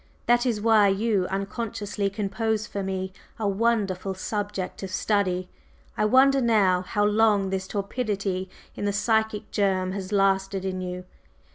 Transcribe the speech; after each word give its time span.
That 0.25 0.47
is 0.47 0.59
why 0.59 0.87
you 0.87 1.27
unconsciously 1.29 2.09
compose 2.09 2.65
for 2.65 2.81
me 2.81 3.13
a 3.37 3.47
wonderful 3.47 4.15
subject 4.15 4.81
of 4.81 4.89
study. 4.89 5.47
I 5.95 6.05
wonder 6.05 6.41
now, 6.41 6.81
how 6.81 7.05
long 7.05 7.51
this 7.51 7.67
torpidity 7.67 8.49
in 8.73 8.85
the 8.85 8.93
psychic 8.93 9.51
germ 9.51 9.91
has 9.91 10.11
lasted 10.11 10.65
in 10.65 10.81
you? 10.81 11.03